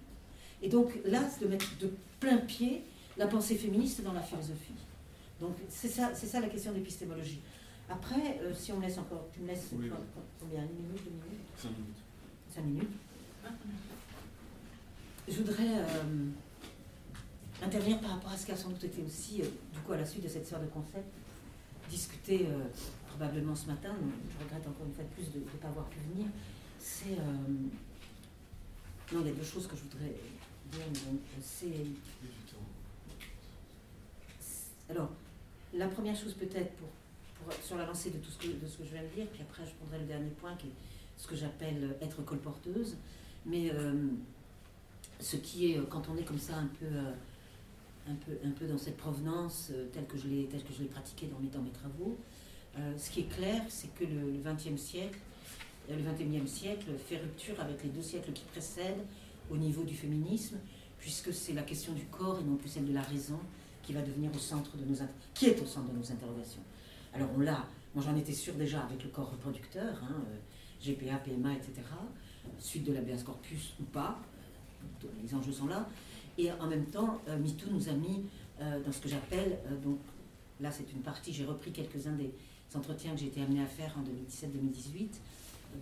[0.63, 1.91] Et donc là, de mettre de
[2.23, 2.85] plein pied
[3.19, 4.75] la pensée féministe dans la philosophie.
[5.41, 7.41] Donc c'est ça, c'est ça la question d'épistémologie.
[7.91, 11.49] Après, euh, si on me laisse encore, tu me laisses combien Une minute, deux minutes?
[11.57, 11.97] Cinq minutes.
[12.49, 12.91] Cinq minutes.
[15.29, 16.29] Je voudrais euh,
[17.63, 19.97] intervenir par rapport à ce qui a sans doute été aussi, euh, du coup, à
[19.97, 21.13] la suite de cette série de concept,
[21.91, 22.47] discuté
[23.09, 25.99] probablement ce matin, je regrette encore une fois de plus de ne pas avoir pu
[26.15, 26.27] venir.
[26.79, 27.17] C'est.
[29.13, 30.15] non, il y a deux choses que je voudrais
[31.41, 31.87] C'est.
[34.89, 35.11] Alors,
[35.75, 36.89] la première chose peut-être pour
[37.63, 39.43] sur la lancée de tout ce que, de ce que je viens de dire, puis
[39.43, 40.73] après je prendrai le dernier point qui est
[41.17, 42.97] ce que j'appelle être colporteuse.
[43.47, 44.09] Mais euh,
[45.21, 47.13] ce qui est, quand on est comme ça un peu, euh,
[48.09, 50.83] un peu, un peu dans cette provenance euh, telle que je l'ai, telle que je
[50.83, 52.17] l'ai pratiquée dans mes, dans mes travaux,
[52.97, 55.19] ce qui est clair, c'est que le XXe siècle,
[55.91, 59.05] le XXIe siècle fait rupture avec les deux siècles qui précèdent
[59.53, 60.57] au niveau du féminisme,
[60.99, 63.38] puisque c'est la question du corps et non plus celle de la raison
[63.83, 64.97] qui va devenir au centre de nos
[65.35, 66.62] qui est au centre de nos interrogations.
[67.12, 71.17] Alors on l'a, moi j'en étais sûre déjà avec le corps reproducteur, hein, euh, GPA,
[71.17, 71.73] PMA, etc.,
[72.59, 74.19] suite de l'habeas corpus ou pas,
[75.23, 75.88] les enjeux sont là.
[76.38, 78.25] Et en même temps, euh, MeToo nous a mis
[78.61, 79.99] euh, dans ce que j'appelle, donc
[80.61, 82.33] là c'est une partie, j'ai repris quelques-uns des
[82.75, 85.09] entretiens que j'ai été amenée à faire en 2017-2018,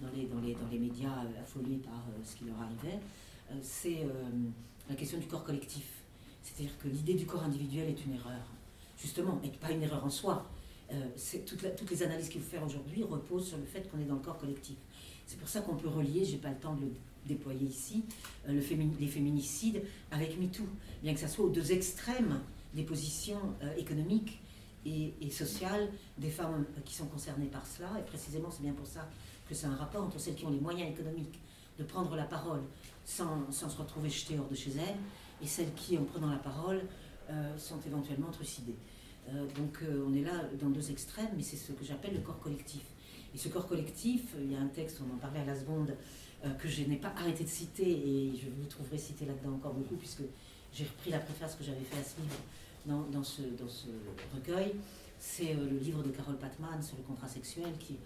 [0.01, 3.01] dans les, dans, les, dans les médias affolés par ce qui leur arrivait,
[3.63, 3.99] c'est
[4.89, 6.03] la question du corps collectif.
[6.43, 8.43] C'est-à-dire que l'idée du corps individuel est une erreur,
[8.99, 10.51] justement, et pas une erreur en soi,
[10.93, 14.17] euh, toutes les analyses qu'il faut faire aujourd'hui reposent sur le fait qu'on est dans
[14.17, 14.77] le corps collectif.
[15.27, 16.93] C'est pour ça qu'on peut relier, j'ai pas le temps de le
[17.27, 18.03] déployer ici,
[18.49, 20.65] euh, le les féminicides avec MeToo,
[21.03, 22.41] bien que ça soit aux deux extrêmes
[22.75, 24.41] des positions euh, économiques
[24.85, 27.91] et, sociales des femmes qui sont concernées par cela.
[28.01, 29.09] Et précisément, c'est bien pour ça
[29.49, 31.39] que c'est un rapport entre celles qui ont les moyens économiques
[31.79, 32.63] de prendre la parole
[33.05, 34.97] sans, se retrouver jetées hors de chez elles,
[35.43, 36.83] et celles qui, en prenant la parole,
[37.57, 38.75] sont éventuellement trucidées.
[39.57, 42.83] donc on est là dans deux extrêmes, mais c'est ce que j'appelle le corps collectif.
[43.33, 45.95] Et ce corps collectif, il y a un texte, on en parlait à la seconde,
[46.59, 49.95] que je n'ai pas arrêté de citer, et je vous trouverai cité là-dedans encore beaucoup,
[49.95, 50.23] puisque
[50.73, 52.37] j'ai repris la préface que j'avais fait à ce livre
[53.13, 53.43] dans, ce,
[54.35, 54.75] recueil.
[55.19, 57.99] C'est le livre de Carole Patman sur le contrat sexuel qui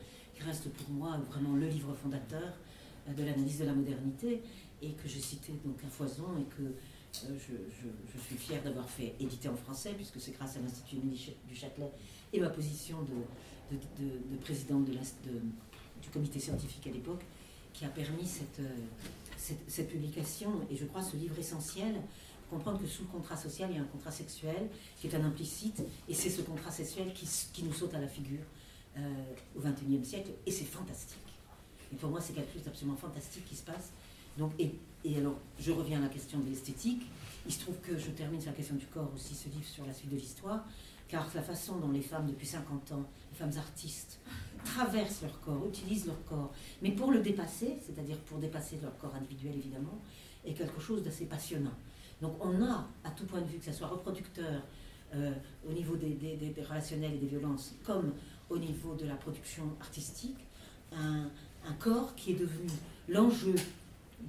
[0.45, 2.53] reste pour moi vraiment le livre fondateur
[3.09, 4.43] de l'analyse de la modernité
[4.83, 9.15] et que j'ai cité donc à foison et que euh, je, suis fière d'avoir fait
[9.21, 11.91] éditer en français puisque c'est grâce à l'Institut du Châtelet
[12.33, 17.23] et ma position de, de, présidente du comité scientifique à l'époque
[17.73, 18.29] qui a permis
[18.61, 18.69] euh,
[19.37, 22.01] cette, publication et je crois ce livre essentiel
[22.51, 24.69] comprendre que sous le contrat social, il y a un contrat sexuel
[25.01, 28.07] qui est un implicite, et c'est ce contrat sexuel qui, qui, nous saute à la
[28.07, 28.45] figure
[28.97, 29.01] euh,
[29.57, 31.19] au XXIe siècle, et c'est fantastique.
[31.93, 33.93] Et pour moi, c'est quelque chose d'absolument fantastique qui se passe.
[34.39, 34.73] Donc, et,
[35.17, 37.03] alors, je reviens à la question de l'esthétique.
[37.47, 39.87] Il se trouve que je termine sur la question du corps aussi, ce livre sur
[39.87, 40.65] la suite de l'histoire,
[41.09, 44.19] car la façon dont les femmes, depuis 50 ans, les femmes artistes,
[44.65, 49.15] traversent leur corps, utilisent leur corps, mais pour le dépasser, c'est-à-dire pour dépasser leur corps
[49.15, 50.01] individuel évidemment,
[50.45, 51.75] est quelque chose d'assez passionnant.
[52.23, 54.63] Donc on a, à tout point de vue, que ce soit reproducteur,
[55.15, 55.33] euh,
[55.69, 58.15] au niveau des, des, relationnels et des violences, comme
[58.49, 60.39] au niveau de la production artistique,
[60.93, 62.71] un corps qui est devenu
[63.09, 63.55] l'enjeu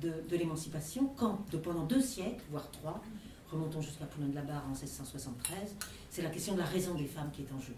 [0.02, 3.02] de, l'émancipation quand, de, pendant deux siècles, voire trois,
[3.52, 5.76] remontons jusqu'à Poulain de la Barre en 1673,
[6.10, 7.76] c'est la question de la raison des femmes qui est en jeu.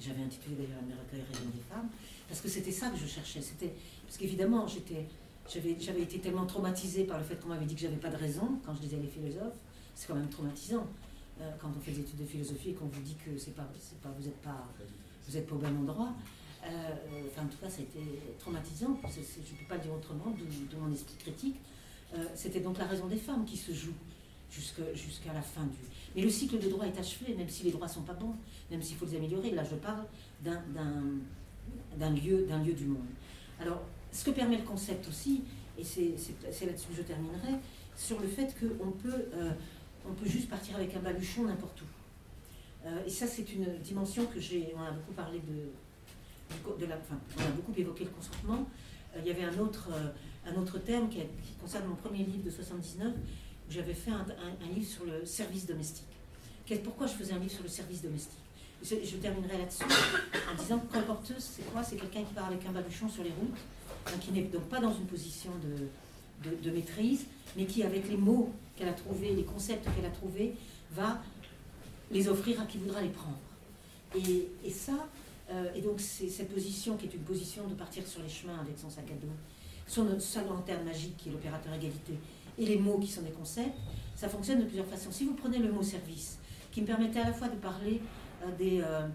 [0.00, 1.88] J'avais intitulé d'ailleurs mes recueils Raison des femmes,
[2.28, 3.40] parce que c'était ça que je cherchais.
[3.40, 3.72] C'était,
[4.04, 5.06] parce qu'évidemment, j'étais,
[5.48, 8.16] j'avais, j'avais été tellement traumatisée par le fait qu'on m'avait dit que j'avais pas de
[8.16, 9.58] raison quand je disais les philosophes.
[9.94, 10.86] C'est quand même traumatisant
[11.40, 13.68] euh, quand on fait des études de philosophie et qu'on vous dit que c'est pas,
[13.78, 14.66] c'est pas, vous n'êtes pas,
[15.30, 16.12] pas au bon endroit.
[16.64, 16.68] Euh,
[17.26, 18.00] enfin, en tout cas, ça a été
[18.38, 21.56] traumatisant, je ne peux pas le dire autrement, de, mon esprit critique.
[22.14, 23.94] Euh, c'était donc la raison des femmes qui se joue
[24.50, 25.78] jusqu'à la fin du.
[26.14, 28.34] Mais le cycle de droit est achevé, même si les droits ne sont pas bons,
[28.70, 29.50] même s'il faut les améliorer.
[29.52, 30.04] Là, je parle
[30.42, 33.06] d'un lieu, lieu du monde.
[33.60, 33.80] Alors,
[34.12, 35.42] ce que permet le concept aussi,
[35.78, 37.54] et c'est là-dessus que je terminerai,
[37.96, 39.52] sur le fait qu'on euh,
[40.04, 42.88] peut juste partir avec un baluchon n'importe où.
[43.06, 44.74] et ça, c'est une dimension que j'ai.
[44.76, 45.70] On a beaucoup parlé de,
[46.66, 48.66] on a beaucoup évoqué le consentement.
[49.14, 51.20] Euh, il y avait un autre, euh, un autre terme qui,
[51.60, 54.24] concerne mon premier livre de 79, où j'avais fait un,
[54.74, 56.06] livre sur le service domestique.
[56.84, 58.38] Pourquoi je faisais un livre sur le service domestique?
[58.82, 59.84] Je, terminerai là-dessus
[60.50, 61.84] en disant que colporteuse, c'est quoi?
[61.84, 64.92] C'est quelqu'un qui part avec un baluchon sur les routes, qui n'est donc pas dans
[64.92, 69.84] une position de, de, maîtrise, mais qui, avec les mots qu'elle a trouvés, les concepts
[69.94, 70.54] qu'elle a trouvés,
[70.92, 71.22] va
[72.10, 73.38] les offrir à qui voudra les prendre.
[74.16, 75.06] Et ça,
[75.52, 78.58] euh, et donc, c'est cette position qui est une position de partir sur les chemins
[78.60, 79.32] avec son sac à dos,
[79.86, 82.14] son, sa lanterne magique qui est l'opérateur égalité,
[82.58, 83.76] et les mots qui sont des concepts,
[84.16, 85.10] ça fonctionne de plusieurs façons.
[85.10, 86.38] Si vous prenez le mot service,
[86.70, 88.00] qui me permettait à la fois de parler
[88.42, 89.06] euh, des, euh,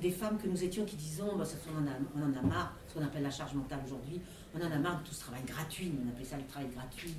[0.00, 2.42] des femmes que nous étions qui disons, bah, ça, on, en a, on en a
[2.42, 4.20] marre, ce qu'on appelle la charge mentale aujourd'hui,
[4.54, 7.14] on en a marre de tout ce travail gratuit, on appelait ça le travail gratuit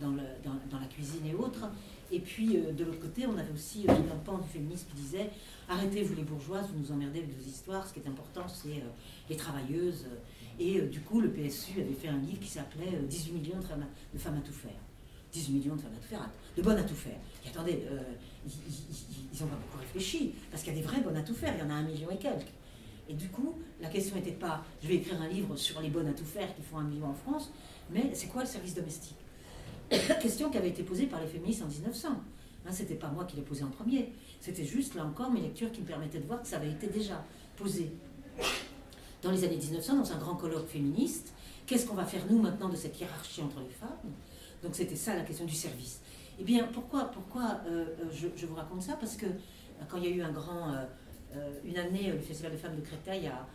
[0.00, 1.68] dans, la cuisine et autres.
[2.12, 5.30] Et puis, de l'autre côté, on avait aussi un pan du féminisme qui disait
[5.68, 8.68] arrêtez, vous les bourgeoises, vous nous emmerdez avec vos histoires, ce qui est important, c'est
[8.68, 8.88] euh,
[9.28, 10.06] les travailleuses.
[10.58, 13.58] Et euh, du coup, le PSU avait fait un livre qui s'appelait 18 euh, millions
[13.58, 13.64] de
[14.18, 14.70] femmes, à, tout faire.
[15.32, 17.18] 18 millions de femmes à tout faire, de bonnes à tout faire.
[17.44, 17.82] Et attendez,
[18.46, 21.54] ils n'ont pas beaucoup réfléchi, parce qu'il y a des vraies bonnes à tout faire,
[21.54, 22.52] il y en a un million et quelques.
[23.08, 26.08] Et du coup, la question n'était pas, je vais écrire un livre sur les bonnes
[26.08, 27.52] à tout faire qui font un million en France,
[27.90, 29.15] mais c'est quoi le service domestique?
[30.20, 32.08] question qui avait été posée par les féministes en 1900.
[32.66, 34.12] Hein, c'était pas moi qui l'ai posé en premier.
[34.40, 36.88] C'était juste, là encore, mes lectures qui me permettaient de voir que ça avait été
[36.88, 37.24] déjà
[37.56, 37.90] posé
[39.22, 41.32] dans les années 1900, dans un grand colloque féministe.
[41.66, 44.12] Qu'est-ce qu'on va faire, nous, maintenant, de cette hiérarchie entre les femmes?
[44.62, 46.00] Donc, c'était ça la question du service.
[46.38, 48.94] Eh bien, pourquoi, pourquoi euh, euh, je, vous raconte ça?
[48.94, 50.74] Parce que euh, quand il y a eu un grand,
[51.64, 53.46] une année, le Festival des femmes de Créteil a,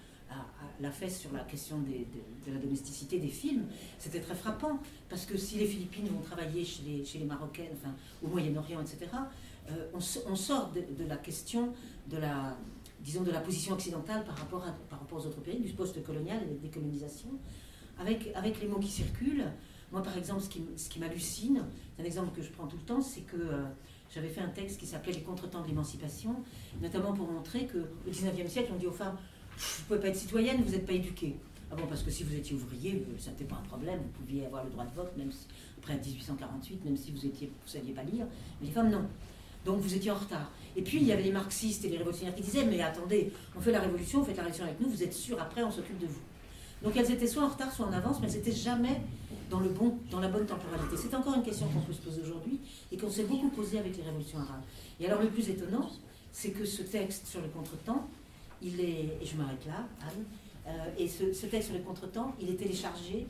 [0.79, 3.65] la fait sur la question de, la domesticité des films,
[3.99, 8.27] c'était très frappant, parce que si les Philippines vont travailler chez les, Marocaines, enfin, au
[8.27, 9.07] Moyen-Orient, etc.,
[9.69, 11.73] euh, on, sort de, la question
[12.09, 12.57] de la,
[12.99, 16.41] disons, de la position occidentale par rapport, à, par rapport aux autres pays, du post-colonial
[16.43, 17.29] et des décolonisation,
[17.99, 19.45] avec, avec les mots qui circulent.
[19.91, 21.63] Moi, par exemple, ce qui, ce qui m'hallucine,
[21.95, 23.63] c'est un exemple que je prends tout le temps, c'est que euh,
[24.13, 26.35] j'avais fait un texte qui s'appelait Les contretemps de l'émancipation,
[26.81, 29.17] notamment pour montrer qu'au XIXe siècle, on dit aux femmes,
[29.57, 31.35] vous ne pouvez pas être citoyenne, vous n'êtes pas éduquée.
[31.71, 34.45] Ah bon, parce que si vous étiez ouvrier, ça n'était pas un problème, vous pouviez
[34.45, 35.31] avoir le droit de vote, même
[35.77, 38.25] après 1848, même si vous ne vous saviez pas lire.
[38.59, 39.05] Mais les femmes, non.
[39.65, 40.51] Donc vous étiez en retard.
[40.75, 43.61] Et puis il y avait les marxistes et les révolutionnaires qui disaient Mais attendez, on
[43.61, 45.99] fait la révolution, vous faites la révolution avec nous, vous êtes sûr, après on s'occupe
[45.99, 46.21] de vous.
[46.83, 49.01] Donc elles étaient soit en retard, soit en avance, mais elles n'étaient jamais
[49.49, 50.95] dans, le bon, dans la bonne temporalité.
[50.97, 52.59] C'est encore une question qu'on peut se poser aujourd'hui
[52.91, 54.63] et qu'on s'est beaucoup posé avec les révolutions arabes.
[54.99, 55.89] Et alors le plus étonnant,
[56.31, 58.07] c'est que ce texte sur le contretemps,
[58.61, 60.25] il est, et je m'arrête là, Anne,
[60.67, 63.27] euh, et ce, texte sur le contretemps, il est téléchargé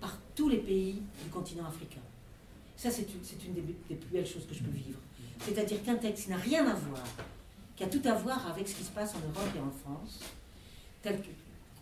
[0.00, 2.00] par tous les pays du continent africain.
[2.76, 3.06] Ça, c'est
[3.44, 4.98] une, des, des, plus belles choses que je peux vivre.
[5.40, 7.04] C'est-à-dire qu'un texte n'a rien à voir,
[7.76, 10.20] qui a tout à voir avec ce qui se passe en Europe et en France,
[11.02, 11.28] tel que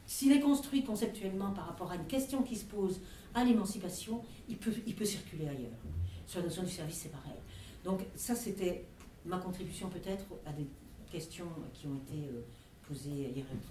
[0.07, 3.01] s'il est construit conceptuellement par rapport à une question qui se pose
[3.35, 5.79] à l'émancipation, il peut, il peut circuler ailleurs.
[6.27, 7.39] Sur la notion du service, c'est pareil.
[7.85, 8.85] Donc ça, c'était
[9.25, 10.67] ma contribution peut-être à des
[11.11, 12.41] questions qui ont été euh,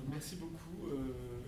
[0.10, 1.48] Merci beaucoup, euh,